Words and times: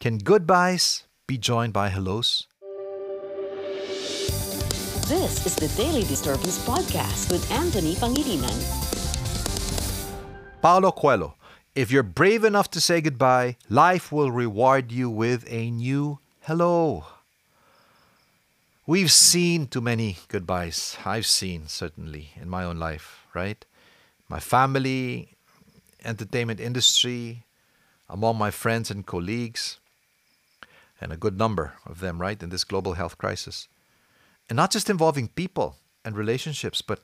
Can 0.00 0.18
goodbyes 0.18 1.02
be 1.26 1.36
joined 1.36 1.72
by 1.72 1.88
hellos? 1.88 2.46
This 5.10 5.44
is 5.44 5.56
the 5.56 5.66
Daily 5.76 6.04
Disturbance 6.04 6.64
Podcast 6.64 7.32
with 7.32 7.50
Anthony 7.50 7.96
Pangilinan. 7.96 8.54
Paulo 10.62 10.92
Coelho. 10.92 11.34
If 11.74 11.90
you're 11.90 12.04
brave 12.04 12.44
enough 12.44 12.70
to 12.70 12.80
say 12.80 13.00
goodbye, 13.00 13.56
life 13.68 14.12
will 14.12 14.30
reward 14.30 14.92
you 14.92 15.10
with 15.10 15.44
a 15.50 15.68
new 15.68 16.20
hello. 16.42 17.04
We've 18.86 19.10
seen 19.10 19.66
too 19.66 19.80
many 19.80 20.18
goodbyes. 20.28 20.96
I've 21.04 21.26
seen, 21.26 21.66
certainly, 21.66 22.30
in 22.40 22.48
my 22.48 22.62
own 22.62 22.78
life, 22.78 23.26
right? 23.34 23.64
My 24.28 24.38
family, 24.38 25.34
entertainment 26.04 26.60
industry, 26.60 27.42
among 28.08 28.38
my 28.38 28.52
friends 28.52 28.92
and 28.92 29.04
colleagues, 29.04 29.80
and 31.00 31.12
a 31.12 31.16
good 31.16 31.38
number 31.38 31.74
of 31.86 32.00
them, 32.00 32.20
right, 32.20 32.42
in 32.42 32.48
this 32.50 32.64
global 32.64 32.94
health 32.94 33.18
crisis. 33.18 33.68
And 34.48 34.56
not 34.56 34.70
just 34.70 34.90
involving 34.90 35.28
people 35.28 35.76
and 36.04 36.16
relationships, 36.16 36.82
but 36.82 37.00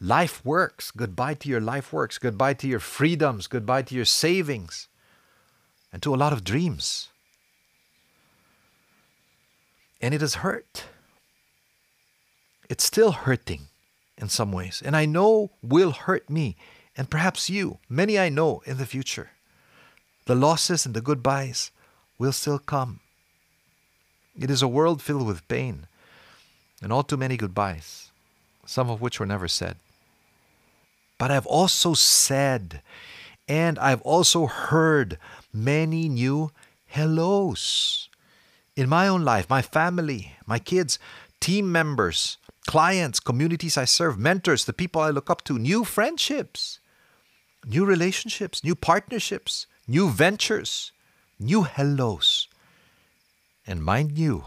life 0.00 0.44
works. 0.44 0.90
Goodbye 0.90 1.34
to 1.34 1.48
your 1.48 1.60
life 1.60 1.92
works. 1.92 2.18
Goodbye 2.18 2.54
to 2.54 2.68
your 2.68 2.80
freedoms. 2.80 3.46
Goodbye 3.46 3.82
to 3.82 3.94
your 3.94 4.04
savings. 4.04 4.88
And 5.92 6.02
to 6.02 6.14
a 6.14 6.16
lot 6.16 6.32
of 6.32 6.44
dreams. 6.44 7.08
And 10.00 10.12
it 10.12 10.20
has 10.20 10.36
hurt 10.36 10.84
it's 12.68 12.84
still 12.84 13.12
hurting 13.12 13.68
in 14.18 14.28
some 14.28 14.52
ways. 14.52 14.82
And 14.84 14.96
I 14.96 15.06
know 15.06 15.50
will 15.62 15.92
hurt 15.92 16.28
me 16.28 16.56
and 16.96 17.10
perhaps 17.10 17.50
you, 17.50 17.78
many 17.88 18.18
I 18.18 18.28
know 18.28 18.62
in 18.66 18.78
the 18.78 18.86
future. 18.86 19.30
The 20.24 20.34
losses 20.34 20.86
and 20.86 20.94
the 20.94 21.00
goodbyes 21.00 21.70
will 22.18 22.32
still 22.32 22.58
come. 22.58 23.00
It 24.38 24.50
is 24.50 24.62
a 24.62 24.68
world 24.68 25.02
filled 25.02 25.26
with 25.26 25.46
pain 25.48 25.86
and 26.82 26.92
all 26.92 27.02
too 27.02 27.16
many 27.16 27.36
goodbyes, 27.36 28.10
some 28.66 28.90
of 28.90 29.00
which 29.00 29.18
were 29.18 29.26
never 29.26 29.48
said. 29.48 29.76
But 31.18 31.30
I've 31.30 31.46
also 31.46 31.94
said 31.94 32.82
and 33.48 33.78
I've 33.78 34.02
also 34.02 34.46
heard 34.46 35.18
many 35.52 36.08
new 36.08 36.50
hellos 36.86 38.08
in 38.74 38.88
my 38.88 39.08
own 39.08 39.24
life, 39.24 39.48
my 39.48 39.62
family, 39.62 40.32
my 40.46 40.58
kids, 40.58 40.98
team 41.40 41.70
members, 41.70 42.38
clients, 42.66 43.20
communities 43.20 43.78
I 43.78 43.84
serve, 43.84 44.18
mentors, 44.18 44.64
the 44.64 44.72
people 44.72 45.00
I 45.00 45.10
look 45.10 45.30
up 45.30 45.44
to, 45.44 45.58
new 45.58 45.84
friendships, 45.84 46.80
new 47.64 47.84
relationships, 47.84 48.64
new 48.64 48.74
partnerships, 48.74 49.66
new 49.86 50.10
ventures, 50.10 50.92
new 51.38 51.62
hellos. 51.62 52.45
And 53.66 53.82
mind 53.82 54.16
you, 54.16 54.46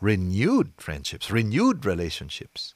renewed 0.00 0.72
friendships, 0.76 1.30
renewed 1.30 1.84
relationships, 1.84 2.74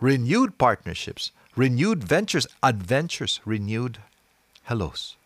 renewed 0.00 0.58
partnerships, 0.58 1.30
renewed 1.56 2.02
ventures, 2.02 2.46
adventures, 2.62 3.40
renewed 3.44 3.98
hellos. 4.64 5.16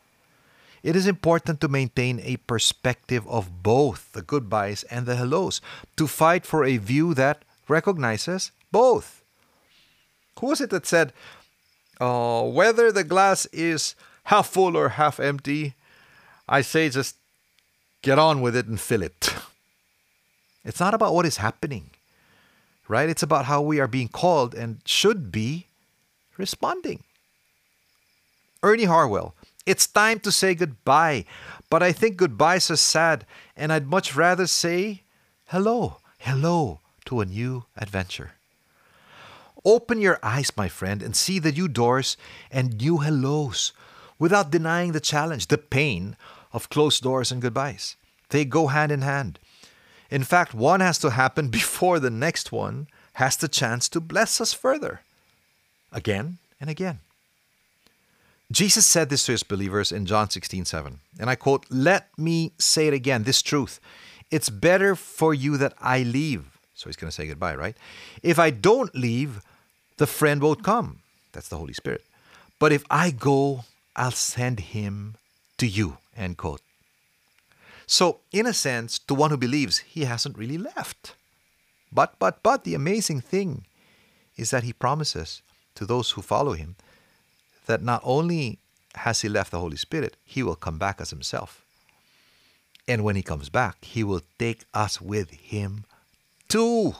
It 0.82 0.94
is 0.94 1.06
important 1.06 1.60
to 1.60 1.68
maintain 1.68 2.20
a 2.20 2.36
perspective 2.36 3.26
of 3.26 3.62
both 3.62 4.12
the 4.12 4.22
goodbyes 4.22 4.84
and 4.84 5.06
the 5.06 5.16
hellos, 5.16 5.60
to 5.96 6.06
fight 6.06 6.46
for 6.46 6.64
a 6.64 6.76
view 6.76 7.14
that 7.14 7.44
recognizes 7.66 8.52
both. 8.70 9.22
Who 10.38 10.48
was 10.48 10.60
it 10.60 10.70
that 10.70 10.86
said, 10.86 11.12
uh, 12.00 12.42
whether 12.42 12.92
the 12.92 13.04
glass 13.04 13.46
is 13.46 13.96
half 14.24 14.48
full 14.48 14.76
or 14.76 14.90
half 14.90 15.18
empty, 15.18 15.74
I 16.48 16.60
say 16.60 16.88
just 16.88 17.16
get 18.02 18.18
on 18.18 18.40
with 18.40 18.54
it 18.54 18.66
and 18.66 18.80
fill 18.80 19.02
it. 19.02 19.27
It's 20.64 20.80
not 20.80 20.94
about 20.94 21.14
what 21.14 21.26
is 21.26 21.38
happening, 21.38 21.90
right? 22.88 23.08
It's 23.08 23.22
about 23.22 23.46
how 23.46 23.62
we 23.62 23.80
are 23.80 23.88
being 23.88 24.08
called 24.08 24.54
and 24.54 24.80
should 24.84 25.32
be 25.32 25.66
responding. 26.36 27.04
Ernie 28.62 28.84
Harwell, 28.84 29.34
it's 29.66 29.86
time 29.86 30.20
to 30.20 30.32
say 30.32 30.54
goodbye, 30.54 31.24
but 31.70 31.82
I 31.82 31.92
think 31.92 32.16
goodbyes 32.16 32.70
are 32.70 32.76
sad, 32.76 33.26
and 33.56 33.72
I'd 33.72 33.86
much 33.86 34.16
rather 34.16 34.46
say 34.46 35.02
hello, 35.46 35.98
hello 36.18 36.80
to 37.04 37.20
a 37.20 37.26
new 37.26 37.64
adventure. 37.76 38.32
Open 39.64 40.00
your 40.00 40.18
eyes, 40.22 40.50
my 40.56 40.68
friend, 40.68 41.02
and 41.02 41.14
see 41.14 41.38
the 41.38 41.52
new 41.52 41.68
doors 41.68 42.16
and 42.50 42.80
new 42.80 42.98
hellos 42.98 43.72
without 44.18 44.50
denying 44.50 44.92
the 44.92 45.00
challenge, 45.00 45.48
the 45.48 45.58
pain 45.58 46.16
of 46.52 46.70
closed 46.70 47.02
doors 47.02 47.30
and 47.30 47.42
goodbyes. 47.42 47.96
They 48.30 48.44
go 48.44 48.68
hand 48.68 48.90
in 48.90 49.02
hand. 49.02 49.38
In 50.10 50.24
fact, 50.24 50.54
one 50.54 50.80
has 50.80 50.98
to 50.98 51.10
happen 51.10 51.48
before 51.60 52.00
the 52.00 52.10
next 52.10 52.52
one 52.52 52.88
has 53.14 53.36
the 53.36 53.48
chance 53.48 53.88
to 53.88 54.00
bless 54.00 54.40
us 54.40 54.52
further. 54.52 55.00
Again 55.92 56.38
and 56.60 56.70
again. 56.70 57.00
Jesus 58.50 58.86
said 58.86 59.10
this 59.10 59.26
to 59.26 59.32
his 59.32 59.42
believers 59.42 59.92
in 59.92 60.06
John 60.06 60.30
16 60.30 60.64
7. 60.64 61.00
And 61.18 61.28
I 61.28 61.34
quote, 61.34 61.66
Let 61.68 62.08
me 62.16 62.52
say 62.58 62.86
it 62.86 62.94
again, 62.94 63.24
this 63.24 63.42
truth. 63.42 63.80
It's 64.30 64.50
better 64.50 64.94
for 64.94 65.34
you 65.34 65.56
that 65.58 65.74
I 65.80 66.02
leave. 66.02 66.58
So 66.74 66.88
he's 66.88 66.96
going 66.96 67.08
to 67.08 67.14
say 67.14 67.26
goodbye, 67.26 67.56
right? 67.56 67.76
If 68.22 68.38
I 68.38 68.50
don't 68.50 68.94
leave, 68.94 69.42
the 69.96 70.06
friend 70.06 70.40
won't 70.40 70.62
come. 70.62 71.00
That's 71.32 71.48
the 71.48 71.56
Holy 71.56 71.72
Spirit. 71.72 72.04
But 72.58 72.72
if 72.72 72.84
I 72.90 73.10
go, 73.10 73.64
I'll 73.96 74.12
send 74.12 74.60
him 74.60 75.16
to 75.58 75.66
you. 75.66 75.98
End 76.16 76.36
quote. 76.36 76.60
So, 77.90 78.20
in 78.32 78.46
a 78.46 78.52
sense, 78.52 78.98
to 78.98 79.14
one 79.14 79.30
who 79.30 79.38
believes, 79.38 79.78
he 79.78 80.04
hasn't 80.04 80.36
really 80.36 80.58
left. 80.58 81.14
But, 81.90 82.18
but, 82.18 82.42
but, 82.42 82.64
the 82.64 82.74
amazing 82.74 83.22
thing 83.22 83.64
is 84.36 84.50
that 84.50 84.62
he 84.62 84.74
promises 84.74 85.40
to 85.74 85.86
those 85.86 86.10
who 86.10 86.20
follow 86.20 86.52
him 86.52 86.76
that 87.64 87.82
not 87.82 88.02
only 88.04 88.58
has 88.94 89.22
he 89.22 89.28
left 89.30 89.52
the 89.52 89.58
Holy 89.58 89.78
Spirit, 89.78 90.16
he 90.22 90.42
will 90.42 90.54
come 90.54 90.78
back 90.78 91.00
as 91.00 91.08
himself. 91.08 91.64
And 92.86 93.04
when 93.04 93.16
he 93.16 93.22
comes 93.22 93.48
back, 93.48 93.82
he 93.82 94.04
will 94.04 94.22
take 94.38 94.64
us 94.74 95.00
with 95.00 95.30
him 95.30 95.84
too. 96.46 96.94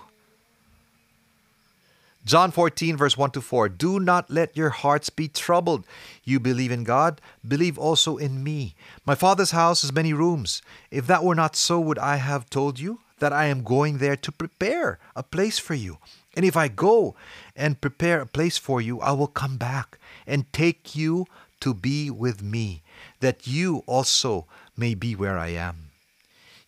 John 2.29 2.51
14, 2.51 2.99
verse 2.99 3.17
1 3.17 3.31
to 3.31 3.41
4 3.41 3.71
Do 3.71 3.99
not 3.99 4.31
let 4.31 4.55
your 4.55 4.69
hearts 4.69 5.09
be 5.09 5.29
troubled. 5.29 5.87
You 6.25 6.39
believe 6.39 6.71
in 6.71 6.85
God, 6.85 7.23
believe 7.47 7.79
also 7.79 8.19
in 8.19 8.45
me. 8.45 8.75
My 9.07 9.15
Father's 9.15 9.53
house 9.53 9.81
has 9.81 9.95
many 9.95 10.13
rooms. 10.13 10.61
If 10.91 11.07
that 11.07 11.25
were 11.25 11.35
not 11.35 11.57
so, 11.57 11.81
would 11.81 11.99
I 11.99 12.17
have 12.17 12.51
told 12.51 12.79
you 12.79 13.01
that 13.21 13.33
I 13.33 13.47
am 13.47 13.65
going 13.65 13.97
there 13.97 14.15
to 14.15 14.31
prepare 14.31 14.99
a 15.17 15.23
place 15.23 15.59
for 15.59 15.73
you? 15.73 15.97
And 16.37 16.45
if 16.45 16.55
I 16.55 16.69
go 16.69 17.15
and 17.57 17.81
prepare 17.81 18.21
a 18.21 18.27
place 18.27 18.59
for 18.59 18.83
you, 18.83 19.01
I 19.01 19.13
will 19.13 19.27
come 19.27 19.57
back 19.57 19.99
and 20.27 20.53
take 20.53 20.95
you 20.95 21.25
to 21.61 21.73
be 21.73 22.11
with 22.11 22.43
me, 22.43 22.83
that 23.21 23.47
you 23.47 23.85
also 23.87 24.45
may 24.77 24.93
be 24.95 25.17
where 25.17 25.39
I 25.39 25.49
am. 25.49 25.93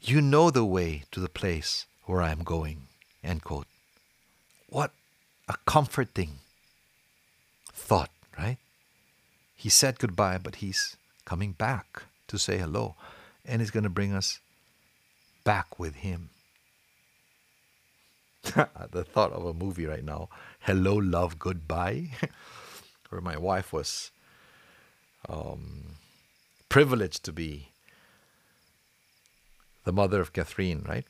You 0.00 0.22
know 0.22 0.50
the 0.50 0.64
way 0.64 1.04
to 1.10 1.20
the 1.20 1.28
place 1.28 1.84
where 2.06 2.22
I 2.22 2.30
am 2.30 2.44
going. 2.44 2.84
End 3.22 3.44
quote. 3.44 3.66
What 4.66 4.92
a 5.50 5.56
comforting 5.66 6.38
thought, 7.72 8.12
right? 8.38 8.58
He 9.56 9.68
said 9.68 9.98
goodbye, 9.98 10.38
but 10.38 10.56
he's 10.56 10.96
coming 11.24 11.52
back 11.52 12.04
to 12.28 12.38
say 12.38 12.58
hello, 12.58 12.94
and 13.44 13.60
he's 13.60 13.72
going 13.72 13.82
to 13.82 13.90
bring 13.90 14.14
us 14.14 14.38
back 15.42 15.76
with 15.76 15.96
him. 15.96 16.30
the 18.44 19.02
thought 19.02 19.32
of 19.32 19.44
a 19.44 19.52
movie 19.52 19.86
right 19.86 20.04
now, 20.04 20.28
Hello, 20.60 20.94
Love, 20.94 21.40
Goodbye, 21.40 22.10
where 23.08 23.20
my 23.20 23.36
wife 23.36 23.72
was 23.72 24.12
um, 25.28 25.96
privileged 26.68 27.24
to 27.24 27.32
be 27.32 27.70
the 29.82 29.92
mother 29.92 30.20
of 30.20 30.32
Kathryn, 30.32 30.86
right? 30.86 31.06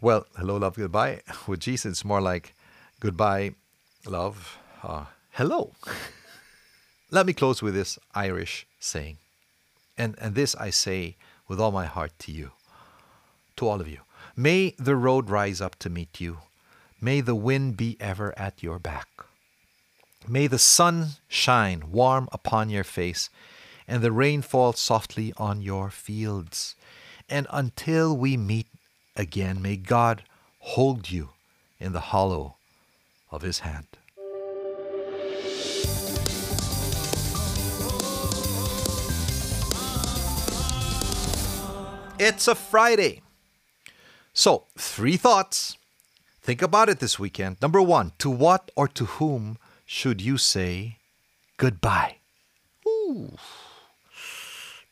Well, 0.00 0.26
hello, 0.36 0.58
love, 0.58 0.76
goodbye. 0.76 1.22
With 1.48 1.58
Jesus, 1.58 1.90
it's 1.90 2.04
more 2.04 2.20
like 2.20 2.54
goodbye, 3.00 3.54
love, 4.06 4.58
uh, 4.82 5.06
hello. 5.32 5.72
Let 7.10 7.26
me 7.26 7.32
close 7.32 7.62
with 7.62 7.74
this 7.74 7.98
Irish 8.14 8.66
saying. 8.80 9.18
And, 9.96 10.14
and 10.20 10.34
this 10.34 10.54
I 10.56 10.70
say 10.70 11.16
with 11.48 11.60
all 11.60 11.72
my 11.72 11.86
heart 11.86 12.12
to 12.20 12.32
you, 12.32 12.52
to 13.56 13.68
all 13.68 13.80
of 13.80 13.88
you. 13.88 14.00
May 14.36 14.74
the 14.78 14.96
road 14.96 15.30
rise 15.30 15.60
up 15.60 15.76
to 15.80 15.90
meet 15.90 16.20
you. 16.20 16.38
May 17.00 17.20
the 17.20 17.34
wind 17.34 17.76
be 17.76 17.96
ever 18.00 18.34
at 18.38 18.62
your 18.62 18.78
back. 18.78 19.08
May 20.28 20.46
the 20.46 20.58
sun 20.58 21.10
shine 21.28 21.90
warm 21.92 22.28
upon 22.32 22.68
your 22.68 22.84
face 22.84 23.30
and 23.86 24.02
the 24.02 24.12
rain 24.12 24.42
fall 24.42 24.72
softly 24.72 25.32
on 25.36 25.62
your 25.62 25.90
fields. 25.90 26.74
And 27.28 27.46
until 27.50 28.16
we 28.16 28.36
meet 28.36 28.66
again, 29.14 29.62
may 29.62 29.76
God 29.76 30.24
hold 30.58 31.10
you 31.10 31.30
in 31.78 31.92
the 31.92 32.00
hollow 32.00 32.55
of 33.36 33.42
his 33.42 33.60
hand. 33.60 33.86
It's 42.18 42.48
a 42.48 42.54
Friday. 42.54 43.20
So, 44.32 44.64
three 44.78 45.18
thoughts. 45.18 45.76
Think 46.40 46.62
about 46.62 46.88
it 46.88 46.98
this 46.98 47.18
weekend. 47.18 47.58
Number 47.60 47.82
one, 47.82 48.12
to 48.18 48.30
what 48.30 48.70
or 48.74 48.88
to 48.88 49.04
whom 49.04 49.58
should 49.84 50.22
you 50.22 50.38
say 50.38 50.96
goodbye? 51.58 52.16
Ooh. 52.88 53.36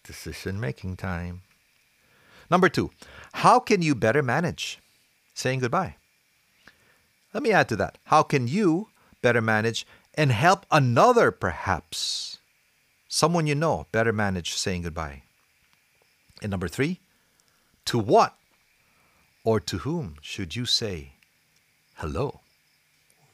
Decision 0.05 0.61
making 0.61 0.97
time. 0.97 1.43
Number 2.51 2.69
two, 2.69 2.91
how 3.33 3.59
can 3.59 3.81
you 3.81 3.95
better 3.95 4.23
manage 4.23 4.79
saying 5.33 5.61
goodbye? 5.61 5.97
Let 7.35 7.43
me 7.43 7.51
add 7.51 7.69
to 7.71 7.77
that. 7.77 7.99
How 8.05 8.23
can 8.23 8.47
you 8.47 8.89
better 9.21 9.43
manage 9.43 9.85
and 10.15 10.31
help 10.31 10.65
another, 10.71 11.33
perhaps, 11.33 12.39
someone 13.09 13.49
you 13.49 13.57
know, 13.57 13.87
better 13.91 14.13
manage 14.13 14.55
saying 14.55 14.83
goodbye? 14.83 15.23
And 16.41 16.51
number 16.51 16.69
three, 16.69 17.01
to 17.87 17.99
what 17.99 18.35
or 19.43 19.59
to 19.61 19.79
whom 19.79 20.17
should 20.23 20.55
you 20.55 20.65
say 20.65 21.15
hello? 21.97 22.41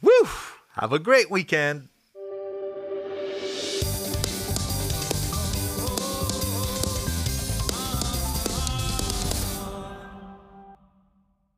Woo! 0.00 0.28
Have 0.76 0.92
a 0.92 0.98
great 0.98 1.30
weekend. 1.30 1.88